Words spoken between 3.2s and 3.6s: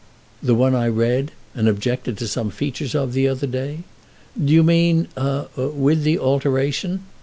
other